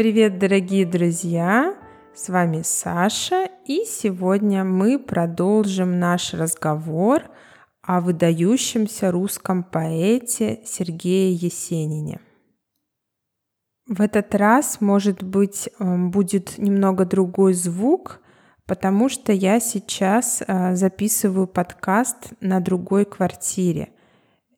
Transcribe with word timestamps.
Привет, 0.00 0.38
дорогие 0.38 0.86
друзья! 0.86 1.76
С 2.14 2.30
вами 2.30 2.62
Саша, 2.64 3.50
и 3.66 3.84
сегодня 3.84 4.64
мы 4.64 4.98
продолжим 4.98 5.98
наш 5.98 6.32
разговор 6.32 7.24
о 7.82 8.00
выдающемся 8.00 9.10
русском 9.10 9.62
поэте 9.62 10.62
Сергее 10.64 11.34
Есенине. 11.34 12.18
В 13.86 14.00
этот 14.00 14.34
раз, 14.34 14.80
может 14.80 15.22
быть, 15.22 15.68
эм, 15.78 16.10
будет 16.10 16.56
немного 16.56 17.04
другой 17.04 17.52
звук, 17.52 18.20
потому 18.64 19.10
что 19.10 19.34
я 19.34 19.60
сейчас 19.60 20.40
э, 20.40 20.76
записываю 20.76 21.46
подкаст 21.46 22.32
на 22.40 22.60
другой 22.60 23.04
квартире. 23.04 23.90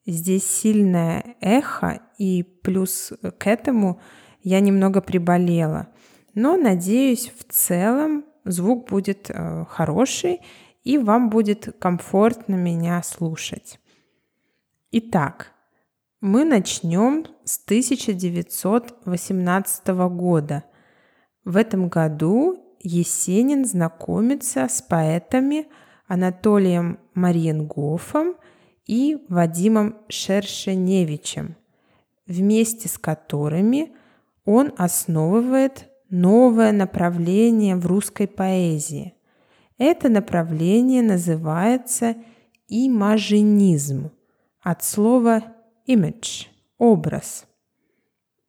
Здесь 0.06 0.46
сильное 0.46 1.34
эхо, 1.40 2.00
и 2.16 2.44
плюс 2.44 3.12
к 3.38 3.48
этому 3.48 4.00
я 4.42 4.60
немного 4.60 5.00
приболела. 5.00 5.88
Но 6.34 6.56
надеюсь, 6.56 7.32
в 7.36 7.44
целом 7.52 8.24
звук 8.44 8.88
будет 8.88 9.30
э, 9.30 9.64
хороший, 9.68 10.40
и 10.84 10.98
вам 10.98 11.30
будет 11.30 11.74
комфортно 11.78 12.54
меня 12.54 13.02
слушать. 13.02 13.80
Итак, 14.90 15.52
мы 16.20 16.44
начнем 16.44 17.24
с 17.44 17.58
1918 17.64 19.88
года. 19.88 20.64
В 21.44 21.56
этом 21.56 21.88
году 21.88 22.76
Есенин 22.80 23.64
знакомится 23.64 24.68
с 24.68 24.82
поэтами 24.82 25.68
Анатолием 26.06 26.98
Мариенгофом 27.14 28.36
и 28.86 29.24
Вадимом 29.28 29.96
Шершеневичем, 30.08 31.56
вместе 32.26 32.88
с 32.88 32.98
которыми 32.98 33.92
он 34.44 34.72
основывает 34.76 35.88
новое 36.10 36.72
направление 36.72 37.76
в 37.76 37.86
русской 37.86 38.26
поэзии. 38.26 39.14
Это 39.78 40.08
направление 40.08 41.02
называется 41.02 42.16
имажинизм 42.68 44.10
от 44.60 44.84
слова 44.84 45.42
image– 45.86 46.46
образ. 46.78 47.46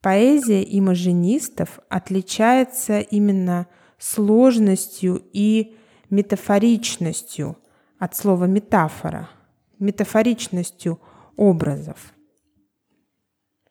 Поэзия 0.00 0.62
имажинистов 0.62 1.78
отличается 1.88 3.00
именно 3.00 3.66
сложностью 3.98 5.22
и 5.32 5.76
метафоричностью 6.10 7.56
от 7.98 8.14
слова 8.14 8.44
метафора, 8.44 9.30
метафоричностью 9.78 11.00
образов. 11.36 12.12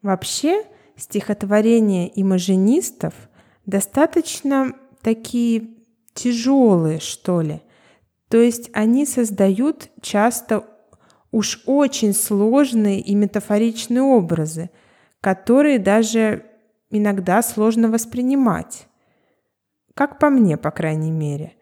Вообще, 0.02 0.64
стихотворения 0.96 2.12
имажинистов 2.14 3.14
достаточно 3.66 4.74
такие 5.02 5.70
тяжелые, 6.14 7.00
что 7.00 7.42
ли. 7.42 7.62
То 8.30 8.38
есть 8.38 8.70
они 8.74 9.06
создают 9.06 9.90
часто 10.02 10.66
уж 11.32 11.62
очень 11.66 12.14
сложные 12.14 13.00
и 13.00 13.16
метафоричные 13.16 14.02
образы, 14.02 14.70
которые 15.22 15.80
даже 15.80 16.46
иногда 16.90 17.42
сложно 17.42 17.90
воспринимать 17.90 18.88
как 19.94 20.20
по 20.20 20.30
мне, 20.30 20.58
по 20.58 20.72
крайней 20.72 21.12
мере. 21.12 21.54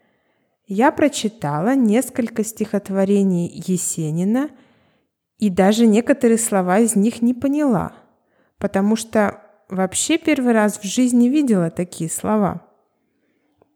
Я 0.66 0.90
прочитала 0.90 1.74
несколько 1.74 2.44
стихотворений 2.44 3.62
Есенина 3.66 4.50
и 5.38 5.50
даже 5.50 5.86
некоторые 5.86 6.38
слова 6.38 6.78
из 6.78 6.96
них 6.96 7.20
не 7.20 7.34
поняла, 7.34 7.92
потому 8.62 8.94
что 8.94 9.40
вообще 9.68 10.18
первый 10.18 10.52
раз 10.52 10.78
в 10.78 10.84
жизни 10.84 11.26
видела 11.26 11.68
такие 11.68 12.08
слова. 12.08 12.62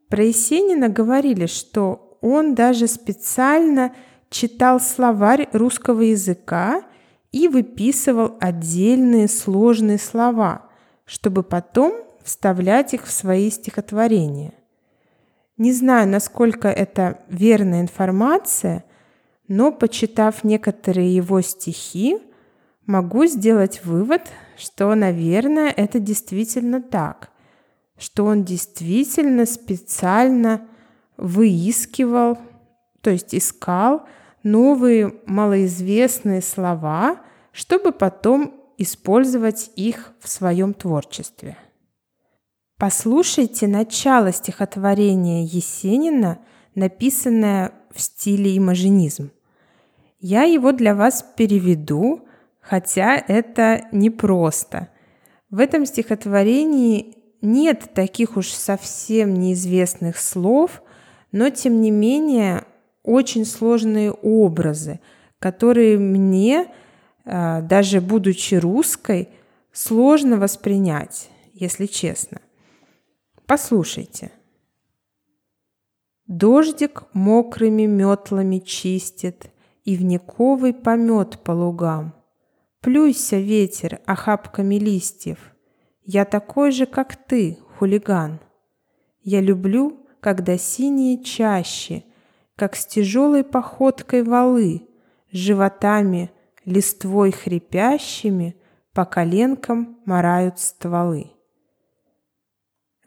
Про 0.07 0.23
Есенина 0.23 0.87
говорили, 0.87 1.45
что 1.45 2.17
он 2.21 2.55
даже 2.55 2.87
специально 2.87 3.93
читал 4.29 4.79
словарь 4.79 5.49
русского 5.51 6.03
языка 6.03 6.83
и 7.33 7.49
выписывал 7.49 8.37
отдельные 8.39 9.27
сложные 9.27 9.97
слова, 9.97 10.69
чтобы 11.03 11.43
потом 11.43 11.91
вставлять 12.23 12.93
их 12.93 13.05
в 13.05 13.11
свои 13.11 13.51
стихотворения. 13.51 14.53
Не 15.57 15.73
знаю, 15.73 16.07
насколько 16.07 16.69
это 16.69 17.19
верная 17.27 17.81
информация, 17.81 18.85
но, 19.49 19.73
почитав 19.73 20.45
некоторые 20.45 21.13
его 21.13 21.41
стихи, 21.41 22.19
могу 22.85 23.25
сделать 23.25 23.83
вывод, 23.83 24.21
что, 24.57 24.93
наверное, 24.95 25.69
это 25.69 25.99
действительно 25.99 26.81
так, 26.81 27.29
что 27.97 28.25
он 28.25 28.43
действительно 28.43 29.45
специально 29.45 30.67
выискивал, 31.15 32.37
то 33.01 33.09
есть 33.09 33.33
искал 33.33 34.03
новые 34.43 35.13
малоизвестные 35.25 36.41
слова, 36.41 37.21
чтобы 37.51 37.91
потом 37.91 38.53
использовать 38.77 39.71
их 39.75 40.13
в 40.19 40.29
своем 40.29 40.73
творчестве. 40.73 41.57
Послушайте 42.77 43.67
начало 43.67 44.31
стихотворения 44.31 45.43
Есенина, 45.43 46.39
написанное 46.75 47.71
в 47.91 47.99
стиле 47.99 48.55
имажинизм. 48.55 49.31
Я 50.19 50.43
его 50.43 50.71
для 50.71 50.93
вас 50.93 51.25
переведу, 51.35 52.26
хотя 52.67 53.15
это 53.15 53.87
непросто. 53.93 54.89
В 55.49 55.59
этом 55.59 55.85
стихотворении 55.85 57.15
нет 57.41 57.91
таких 57.93 58.35
уж 58.35 58.49
совсем 58.49 59.35
неизвестных 59.35 60.17
слов, 60.17 60.81
но 61.31 61.49
тем 61.49 61.79
не 61.81 61.91
менее 61.91 62.65
очень 63.03 63.45
сложные 63.45 64.11
образы, 64.11 64.99
которые 65.39 65.97
мне, 65.97 66.67
а, 67.23 67.61
даже 67.61 68.01
будучи 68.01 68.55
русской, 68.55 69.29
сложно 69.71 70.35
воспринять, 70.35 71.29
если 71.53 71.85
честно. 71.85 72.41
Послушайте. 73.45 74.31
Дождик 76.25 77.03
мокрыми 77.13 77.85
метлами 77.85 78.59
чистит 78.59 79.51
И 79.85 79.95
вниковый 79.95 80.73
помет 80.73 81.39
по 81.39 81.51
лугам. 81.51 82.16
Плюйся, 82.81 83.37
ветер, 83.37 83.99
охапками 84.05 84.75
листьев. 84.75 85.53
Я 86.03 86.25
такой 86.25 86.71
же, 86.71 86.85
как 86.85 87.15
ты, 87.15 87.57
хулиган. 87.77 88.39
Я 89.21 89.41
люблю, 89.41 90.07
когда 90.19 90.57
синие 90.57 91.23
чаще, 91.23 92.03
Как 92.55 92.75
с 92.75 92.85
тяжелой 92.85 93.43
походкой 93.43 94.23
валы, 94.23 94.87
Животами, 95.31 96.31
листвой 96.65 97.31
хрипящими 97.31 98.55
По 98.93 99.05
коленкам 99.05 99.99
марают 100.05 100.59
стволы. 100.59 101.31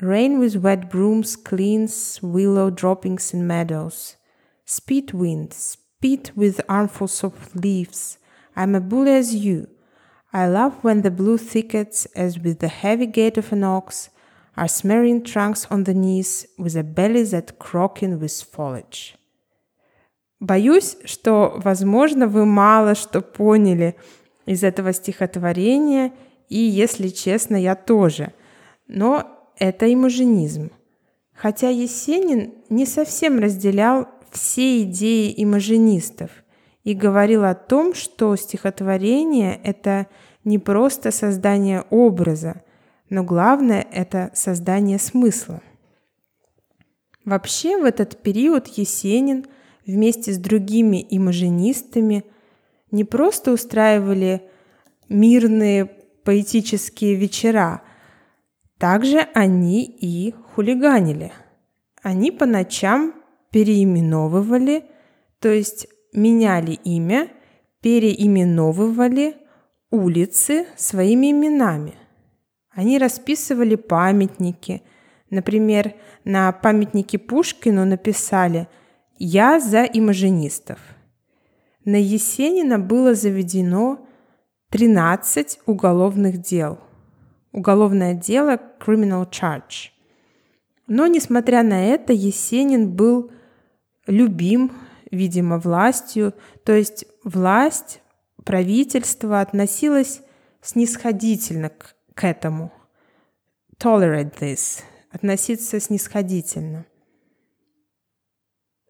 Rain 0.00 0.38
with 0.38 0.56
wet 0.62 0.90
brooms 0.90 1.36
cleans 1.36 2.20
willow 2.22 2.70
droppings 2.70 3.34
in 3.34 3.46
meadows. 3.46 4.16
Speed 4.64 5.12
wind, 5.12 5.52
speed 5.52 6.30
with 6.34 6.60
armfuls 6.68 7.22
of 7.22 7.34
leaves. 7.54 8.19
I'm 8.60 8.74
a 8.74 8.80
bully 8.80 9.12
as 9.12 9.34
you. 9.34 9.68
I 10.34 10.46
love 10.46 10.74
when 10.84 11.00
the 11.00 11.10
blue 11.10 11.38
thickets, 11.38 12.06
as 12.14 12.38
with 12.38 12.58
the 12.58 12.68
heavy 12.68 13.06
gait 13.06 13.38
of 13.38 13.52
an 13.52 13.64
ox, 13.64 14.10
are 14.54 14.68
smearing 14.68 15.24
trunks 15.24 15.66
on 15.70 15.84
the 15.84 15.94
knees 15.94 16.46
with 16.58 16.76
a 16.76 16.84
belly 16.84 17.22
that 17.22 17.58
crocking 17.58 18.20
with 18.20 18.44
foliage. 18.44 19.16
Боюсь, 20.40 20.98
что, 21.06 21.54
возможно, 21.56 22.26
вы 22.26 22.44
мало 22.44 22.94
что 22.94 23.22
поняли 23.22 23.96
из 24.44 24.62
этого 24.62 24.92
стихотворения, 24.92 26.12
и, 26.50 26.58
если 26.58 27.08
честно, 27.08 27.56
я 27.56 27.74
тоже. 27.74 28.34
Но 28.88 29.48
это 29.58 29.90
имажинизм. 29.90 30.70
Хотя 31.32 31.70
Есенин 31.70 32.52
не 32.68 32.84
совсем 32.84 33.38
разделял 33.38 34.06
все 34.30 34.82
идеи 34.82 35.32
имажинистов 35.34 36.30
и 36.84 36.94
говорил 36.94 37.44
о 37.44 37.54
том, 37.54 37.94
что 37.94 38.34
стихотворение— 38.36 39.60
это 39.64 40.06
не 40.44 40.58
просто 40.58 41.10
создание 41.10 41.84
образа, 41.90 42.62
но 43.08 43.22
главное— 43.22 43.86
это 43.92 44.30
создание 44.34 44.98
смысла. 44.98 45.60
Вообще 47.24 47.78
в 47.78 47.84
этот 47.84 48.22
период 48.22 48.66
Есенин 48.68 49.46
вместе 49.86 50.32
с 50.32 50.38
другими 50.38 51.06
имажинистами 51.10 52.24
не 52.90 53.04
просто 53.04 53.52
устраивали 53.52 54.42
мирные 55.08 55.86
поэтические 56.24 57.16
вечера, 57.16 57.82
также 58.78 59.28
они 59.34 59.84
и 59.84 60.32
хулиганили. 60.54 61.32
Они 62.02 62.30
по 62.30 62.46
ночам 62.46 63.14
переименовывали, 63.50 64.84
то 65.38 65.50
есть 65.50 65.86
меняли 66.12 66.72
имя, 66.84 67.28
переименовывали 67.80 69.36
улицы 69.90 70.66
своими 70.76 71.32
именами. 71.32 71.94
Они 72.70 72.98
расписывали 72.98 73.74
памятники. 73.74 74.82
Например, 75.28 75.94
на 76.24 76.52
памятнике 76.52 77.18
Пушкину 77.18 77.84
написали 77.84 78.68
«Я 79.18 79.60
за 79.60 79.84
имажинистов». 79.84 80.78
На 81.84 81.96
Есенина 81.96 82.78
было 82.78 83.14
заведено 83.14 84.06
13 84.70 85.60
уголовных 85.66 86.38
дел. 86.38 86.78
Уголовное 87.52 88.14
дело 88.14 88.60
criminal 88.78 89.28
charge. 89.28 89.90
Но, 90.86 91.06
несмотря 91.06 91.62
на 91.62 91.84
это, 91.84 92.12
Есенин 92.12 92.90
был 92.90 93.30
любим, 94.06 94.72
видимо, 95.10 95.58
властью, 95.58 96.34
то 96.64 96.72
есть 96.72 97.04
власть, 97.24 98.00
правительство 98.44 99.40
относилось 99.40 100.22
снисходительно 100.62 101.70
к, 101.70 101.94
к 102.14 102.24
этому. 102.24 102.72
Tolerate 103.78 104.38
this. 104.38 104.82
Относиться 105.10 105.80
снисходительно. 105.80 106.86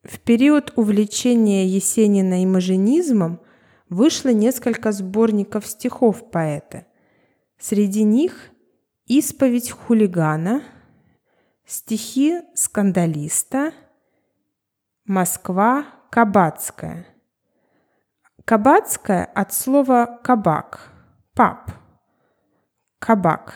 В 0.03 0.19
период 0.19 0.73
увлечения 0.77 1.67
Есенина 1.67 2.43
имажинизмом 2.45 3.41
вышло 3.89 4.31
несколько 4.31 4.93
сборников 4.93 5.67
стихов 5.67 6.31
поэта. 6.31 6.87
Среди 7.59 8.03
них 8.03 8.51
«Исповедь 9.07 9.71
хулигана», 9.71 10.63
стихи 11.67 12.41
скандалиста, 12.55 13.73
Москва 15.05 16.00
Кабацкая. 16.11 17.07
Кабацкая 18.45 19.25
от 19.27 19.53
слова 19.53 20.19
кабак, 20.25 20.91
пап, 21.37 21.71
кабак. 22.99 23.55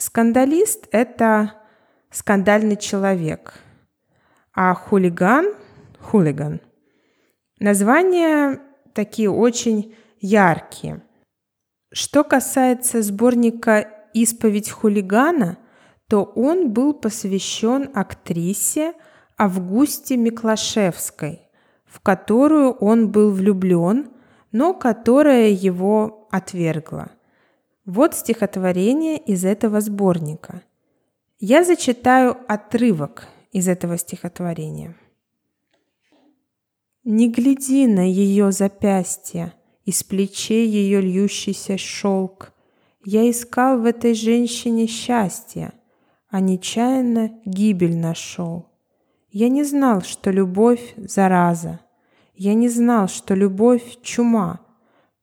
Скандалист– 0.00 0.88
это 0.90 1.54
скандальный 2.10 2.76
человек, 2.76 3.54
а 4.52 4.74
хулиган– 4.74 5.54
хулиган. 6.00 6.60
Названия 7.60 8.60
такие 8.92 9.30
очень 9.30 9.94
яркие. 10.18 11.02
Что 11.92 12.24
касается 12.24 13.00
сборника 13.00 13.88
«Исповедь 14.12 14.70
хулигана», 14.70 15.56
то 16.08 16.24
он 16.24 16.72
был 16.72 16.94
посвящен 16.94 17.92
актрисе 17.94 18.94
Августе 19.40 20.16
Миклашевской, 20.16 21.42
в 21.84 22.00
которую 22.00 22.72
он 22.72 23.12
был 23.12 23.30
влюблен, 23.30 24.10
но 24.50 24.74
которая 24.74 25.50
его 25.50 26.26
отвергла. 26.32 27.12
Вот 27.84 28.16
стихотворение 28.16 29.16
из 29.16 29.44
этого 29.44 29.80
сборника. 29.80 30.62
Я 31.38 31.62
зачитаю 31.62 32.36
отрывок 32.48 33.28
из 33.52 33.68
этого 33.68 33.96
стихотворения. 33.96 34.96
Не 37.04 37.30
гляди 37.30 37.86
на 37.86 38.10
ее 38.10 38.50
запястье, 38.50 39.54
из 39.84 40.02
плечей 40.02 40.66
ее 40.66 41.00
льющийся 41.00 41.78
шелк. 41.78 42.52
Я 43.04 43.30
искал 43.30 43.78
в 43.78 43.84
этой 43.84 44.14
женщине 44.14 44.88
счастье, 44.88 45.72
а 46.28 46.40
нечаянно 46.40 47.40
гибель 47.44 47.96
нашел. 47.96 48.67
Я 49.29 49.49
не 49.49 49.63
знал, 49.63 50.01
что 50.01 50.31
любовь — 50.31 50.97
зараза. 50.97 51.79
Я 52.35 52.53
не 52.53 52.69
знал, 52.69 53.07
что 53.07 53.33
любовь — 53.33 54.01
чума. 54.03 54.59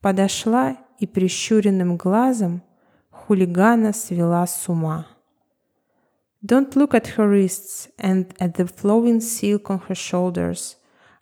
Подошла 0.00 0.76
и 0.98 1.06
прищуренным 1.06 1.96
глазом 1.96 2.62
хулигана 3.10 3.92
свела 3.92 4.46
с 4.46 4.68
ума. 4.68 5.06
Don't 6.44 6.74
look 6.74 6.94
at 6.94 7.16
her 7.16 7.28
wrists 7.28 7.90
and 7.98 8.34
at 8.38 8.56
the 8.56 8.66
flowing 8.66 9.20
silk 9.20 9.70
on 9.70 9.80
her 9.88 9.94
shoulders — 9.94 10.80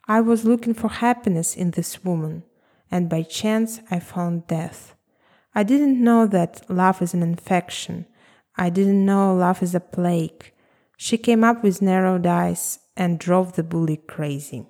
I 0.09 0.21
was 0.21 0.43
looking 0.43 0.73
for 0.73 0.89
happiness 0.89 1.55
in 1.55 1.69
this 1.69 2.03
woman, 2.03 2.41
and 2.89 3.07
by 3.07 3.21
chance 3.21 3.79
I 3.91 3.99
found 3.99 4.47
death. 4.47 4.95
I 5.53 5.61
didn't 5.61 6.03
know 6.03 6.25
that 6.25 6.67
love 6.67 7.03
is 7.03 7.13
an 7.13 7.21
infection. 7.21 8.07
I 8.57 8.71
didn't 8.71 9.05
know 9.05 9.35
love 9.35 9.61
is 9.61 9.75
a 9.75 9.79
plague. 9.79 10.51
She 10.96 11.16
came 11.16 11.44
up 11.44 11.62
with 11.62 11.80
narrowed 11.80 12.26
eyes 12.26 12.78
and 12.96 13.18
drove 13.18 13.54
the 13.54 13.62
bully 13.62 14.00
crazy. 14.06 14.66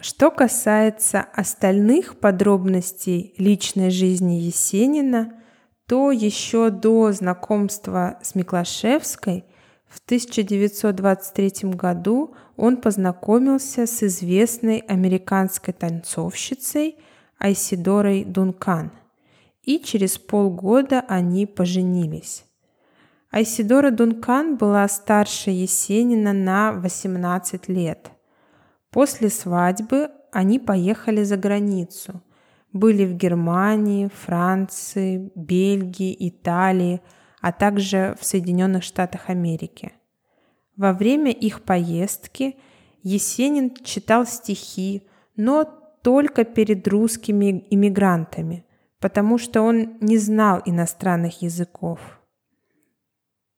Что 0.00 0.30
касается 0.30 1.20
остальных 1.20 2.18
подробностей 2.18 3.34
личной 3.38 3.90
жизни 3.90 4.34
Есенина, 4.34 5.40
то 5.86 6.10
еще 6.10 6.70
до 6.70 7.12
знакомства 7.12 8.18
с 8.22 8.34
Миклашевской 8.34 9.44
в 9.86 10.00
1923 10.04 11.70
году 11.70 12.34
он 12.56 12.78
познакомился 12.78 13.86
с 13.86 14.02
известной 14.02 14.78
американской 14.78 15.72
танцовщицей 15.72 16.96
Айсидорой 17.38 18.24
Дункан, 18.24 18.92
и 19.62 19.78
через 19.78 20.18
полгода 20.18 21.04
они 21.08 21.46
поженились. 21.46 22.44
Айсидора 23.34 23.90
Дункан 23.90 24.56
была 24.56 24.86
старше 24.88 25.50
Есенина 25.50 26.32
на 26.32 26.72
18 26.72 27.68
лет. 27.68 28.10
После 28.90 29.28
свадьбы 29.28 30.10
они 30.32 30.58
поехали 30.58 31.24
за 31.24 31.36
границу. 31.36 32.22
Были 32.72 33.04
в 33.04 33.14
Германии, 33.14 34.10
Франции, 34.14 35.30
Бельгии, 35.34 36.16
Италии– 36.28 37.00
а 37.44 37.52
также 37.52 38.16
в 38.18 38.24
Соединенных 38.24 38.82
Штатах 38.82 39.28
Америки. 39.28 39.92
Во 40.78 40.94
время 40.94 41.30
их 41.30 41.60
поездки 41.60 42.56
Есенин 43.02 43.74
читал 43.84 44.24
стихи, 44.24 45.06
но 45.36 45.64
только 46.02 46.44
перед 46.44 46.88
русскими 46.88 47.66
иммигрантами, 47.68 48.64
потому 48.98 49.36
что 49.36 49.60
он 49.60 49.98
не 50.00 50.16
знал 50.16 50.62
иностранных 50.64 51.42
языков. 51.42 52.00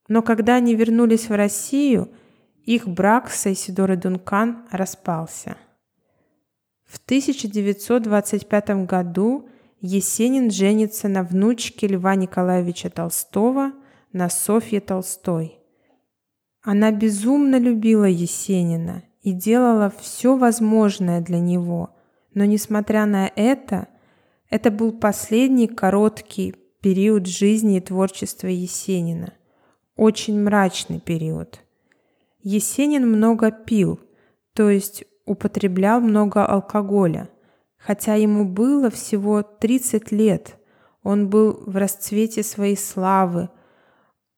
Но 0.08 0.22
когда 0.22 0.56
они 0.56 0.74
вернулись 0.74 1.28
в 1.28 1.34
Россию, 1.34 2.10
их 2.64 2.86
брак 2.86 3.30
с 3.30 3.46
Айсидорой 3.46 3.96
Дункан 3.96 4.66
распался. 4.70 5.56
В 6.84 6.98
1925 6.98 8.86
году 8.86 9.48
Есенин 9.80 10.50
женится 10.50 11.08
на 11.08 11.22
внучке 11.22 11.86
Льва 11.86 12.14
Николаевича 12.14 12.90
Толстого, 12.90 13.72
на 14.12 14.30
Софье 14.30 14.80
Толстой. 14.80 15.58
Она 16.62 16.90
безумно 16.90 17.58
любила 17.58 18.06
Есенина 18.06 19.04
и 19.22 19.32
делала 19.32 19.92
все 20.00 20.36
возможное 20.36 21.20
для 21.20 21.38
него, 21.38 21.90
но 22.34 22.44
несмотря 22.44 23.06
на 23.06 23.30
это, 23.34 23.88
это 24.50 24.70
был 24.70 24.92
последний 24.92 25.68
короткий 25.68 26.54
период 26.80 27.26
жизни 27.26 27.76
и 27.76 27.80
творчества 27.80 28.48
Есенина, 28.48 29.34
очень 29.96 30.42
мрачный 30.42 31.00
период. 31.00 31.60
Есенин 32.42 33.08
много 33.10 33.50
пил, 33.50 33.98
то 34.52 34.70
есть 34.70 35.04
употреблял 35.24 36.00
много 36.00 36.44
алкоголя– 36.44 37.28
Хотя 37.86 38.14
ему 38.14 38.44
было 38.44 38.90
всего 38.90 39.42
30 39.44 40.10
лет, 40.10 40.56
он 41.04 41.28
был 41.28 41.62
в 41.66 41.76
расцвете 41.76 42.42
своей 42.42 42.76
славы, 42.76 43.48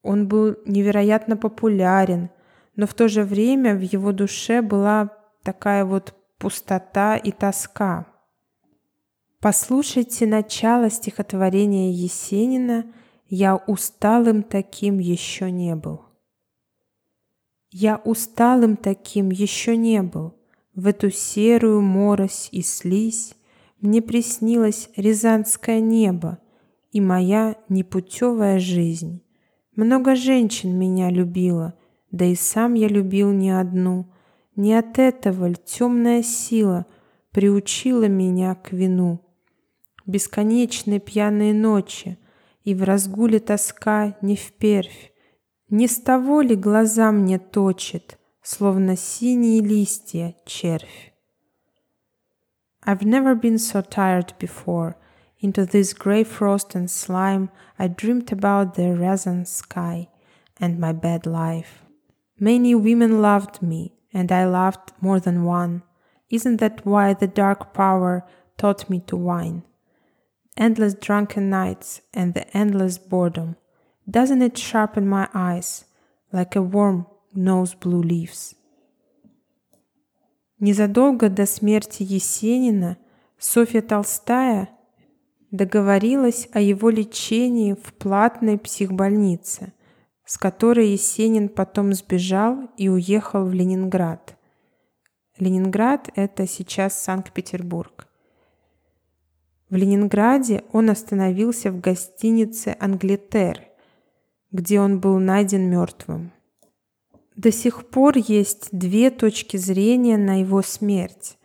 он 0.02 0.28
был 0.28 0.56
невероятно 0.66 1.34
популярен, 1.34 2.28
но 2.76 2.86
в 2.86 2.92
то 2.92 3.08
же 3.08 3.22
время 3.22 3.74
в 3.74 3.80
его 3.80 4.12
душе 4.12 4.60
была 4.60 5.10
такая 5.42 5.86
вот 5.86 6.14
пустота 6.36 7.16
и 7.16 7.32
тоска. 7.32 8.06
Послушайте 9.40 10.26
начало 10.26 10.90
стихотворения 10.90 11.90
Есенина 11.90 12.84
«Я 13.28 13.56
усталым 13.56 14.42
таким 14.42 14.98
еще 14.98 15.50
не 15.50 15.76
был». 15.76 16.02
Я 17.70 18.00
усталым 18.04 18.76
таким 18.76 19.30
еще 19.30 19.76
не 19.76 20.02
был, 20.02 20.34
В 20.74 20.86
эту 20.86 21.10
серую 21.10 21.82
морось 21.82 22.48
и 22.52 22.62
слизь 22.62 23.34
мне 23.80 24.00
приснилось 24.00 24.90
рязанское 24.96 25.80
небо 25.80 26.38
и 26.92 27.00
моя 27.00 27.56
непутевая 27.68 28.58
жизнь. 28.58 29.22
Много 29.76 30.16
женщин 30.16 30.78
меня 30.78 31.10
любила, 31.10 31.74
да 32.10 32.24
и 32.24 32.34
сам 32.34 32.74
я 32.74 32.88
любил 32.88 33.32
не 33.32 33.50
одну. 33.50 34.10
Не 34.56 34.74
от 34.74 34.98
этого 34.98 35.48
ль 35.48 35.56
темная 35.64 36.22
сила 36.22 36.86
приучила 37.32 38.08
меня 38.08 38.54
к 38.54 38.72
вину. 38.72 39.20
Бесконечные 40.06 41.00
пьяные 41.00 41.52
ночи 41.52 42.18
и 42.67 42.73
в 42.75 42.83
разгуле 42.83 43.39
тоска 43.39 44.15
не 44.21 44.35
впервь. 44.35 45.11
Не 45.69 45.87
с 45.87 45.97
того 45.99 46.41
ли 46.41 46.55
глаза 46.55 47.11
мне 47.11 47.39
точит, 47.39 48.17
словно 48.41 48.95
синие 48.95 49.61
листья 49.61 50.35
червь? 50.45 51.13
I've 52.85 53.05
never 53.05 53.33
been 53.33 53.57
so 53.57 53.81
tired 53.81 54.33
before. 54.39 54.95
Into 55.39 55.65
this 55.65 55.93
grey 55.93 56.23
frost 56.23 56.75
and 56.75 56.89
slime, 56.89 57.49
I 57.77 57.87
dreamed 57.87 58.31
about 58.31 58.75
the 58.75 58.95
resin 58.95 59.45
sky 59.45 60.09
and 60.59 60.79
my 60.79 60.93
bad 60.93 61.25
life. 61.25 61.83
Many 62.39 62.75
women 62.75 63.21
loved 63.21 63.61
me, 63.61 63.93
and 64.13 64.31
I 64.31 64.45
loved 64.45 64.91
more 65.01 65.19
than 65.19 65.43
one. 65.43 65.83
Isn't 66.29 66.57
that 66.57 66.85
why 66.85 67.13
the 67.13 67.27
dark 67.27 67.73
power 67.73 68.25
taught 68.57 68.89
me 68.89 68.99
to 69.07 69.17
whine? 69.17 69.63
Endless 70.58 70.94
drunken 70.94 71.48
nights 71.48 72.00
and 72.12 72.34
the 72.34 72.44
endless 72.52 72.98
boredom. 72.98 73.54
Doesn't 74.10 74.42
it 74.42 74.58
sharpen 74.58 75.08
my 75.08 75.28
eyes 75.32 75.84
like 76.32 76.56
a 76.56 76.62
worm 76.62 77.06
knows 77.32 77.74
blue 77.74 78.02
leaves? 78.02 78.56
Незадолго 80.58 81.28
до 81.28 81.46
смерти 81.46 82.02
Есенина 82.02 82.98
Софья 83.38 83.82
Толстая 83.82 84.70
договорилась 85.52 86.48
о 86.52 86.58
его 86.58 86.90
лечении 86.90 87.74
в 87.74 87.94
платной 87.94 88.58
психбольнице, 88.58 89.72
с 90.24 90.36
которой 90.36 90.88
Есенин 90.88 91.48
потом 91.48 91.92
сбежал 91.92 92.68
и 92.76 92.88
уехал 92.88 93.44
в 93.44 93.52
Ленинград. 93.52 94.36
Ленинград– 95.38 96.10
это 96.16 96.48
сейчас 96.48 97.00
Санкт-Петербург. 97.00 98.07
В 99.70 99.76
Ленинграде 99.76 100.64
он 100.72 100.88
остановился 100.88 101.70
в 101.70 101.80
гостинице 101.80 102.74
«Англитер», 102.80 103.60
где 104.50 104.80
он 104.80 104.98
был 104.98 105.18
найден 105.18 105.68
мертвым. 105.68 106.32
До 107.36 107.52
сих 107.52 107.88
пор 107.88 108.16
есть 108.16 108.68
две 108.72 109.10
точки 109.10 109.58
зрения 109.58 110.16
на 110.16 110.40
его 110.40 110.62
смерть. 110.62 111.36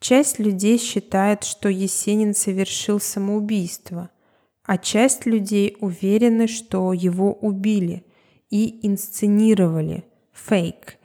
Часть 0.00 0.38
людей 0.38 0.78
считает, 0.78 1.44
что 1.44 1.68
Есенин 1.68 2.34
совершил 2.34 3.00
самоубийство, 3.00 4.10
а 4.64 4.76
часть 4.76 5.26
людей 5.26 5.76
уверены, 5.80 6.46
что 6.46 6.92
его 6.92 7.32
убили 7.32 8.04
и 8.50 8.86
инсценировали, 8.86 10.04
фейк, 10.32 10.98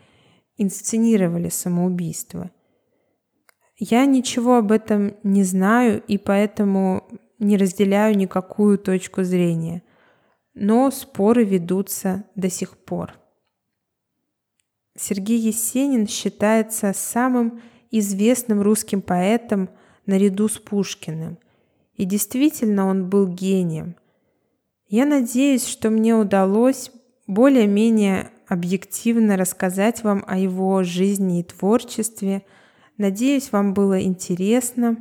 инсценировали 0.58 1.50
самоубийство. 1.50 2.52
Я 3.78 4.06
ничего 4.06 4.58
об 4.58 4.72
этом 4.72 5.16
не 5.24 5.44
знаю 5.44 6.02
и 6.08 6.18
поэтому 6.18 7.08
не 7.40 7.58
разделяю 7.58 8.18
никакую 8.18 8.80
точку 8.80 9.24
зрения, 9.24 9.84
но 10.54 10.90
споры 10.90 11.44
ведутся 11.44 12.24
до 12.36 12.50
сих 12.50 12.78
пор. 12.78 13.14
Сергей 14.96 15.38
Есенин 15.38 16.08
считается 16.08 16.92
самым 16.94 17.62
известным 17.92 18.62
русским 18.62 19.02
поэтом 19.02 19.70
наряду 20.08 20.48
с 20.50 20.58
Пушкиным. 20.58 21.38
И 21.96 22.06
действительно 22.06 22.88
он 22.88 23.10
был 23.10 23.28
гением. 23.28 23.96
Я 24.88 25.06
надеюсь, 25.06 25.66
что 25.66 25.90
мне 25.90 26.16
удалось 26.16 26.92
более-менее 27.28 28.32
объективно 28.48 29.36
рассказать 29.36 30.04
вам 30.04 30.24
о 30.28 30.38
его 30.38 30.84
жизни 30.84 31.42
и 31.42 31.44
творчестве. 31.44 32.44
Надеюсь, 32.98 33.52
вам 33.52 33.74
было 33.74 34.02
интересно. 34.02 34.98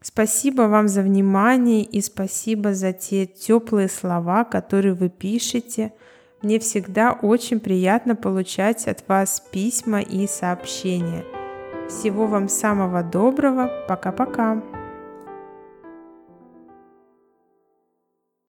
Спасибо 0.00 0.62
вам 0.62 0.88
за 0.88 1.02
внимание 1.02 1.82
и 1.82 2.00
спасибо 2.00 2.74
за 2.74 2.92
те 2.92 3.26
теплые 3.26 3.88
слова, 3.88 4.44
которые 4.44 4.94
вы 4.94 5.08
пишете– 5.08 5.92
мне 6.42 6.58
всегда 6.58 7.12
очень 7.12 7.60
приятно 7.60 8.14
получать 8.14 8.86
от 8.86 9.08
вас 9.08 9.42
письма 9.50 10.00
и 10.00 10.26
сообщения. 10.26 11.24
Всего 11.88 12.26
вам 12.26 12.48
самого 12.48 13.02
доброго. 13.02 13.70
Пока-пока. 13.88 14.62